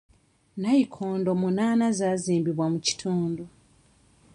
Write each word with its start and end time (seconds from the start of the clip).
Nnayikondo 0.55 1.29
munaana 1.41 1.87
zaazimbiddwa 1.97 2.65
mu 2.73 2.79
kitundu. 2.85 3.43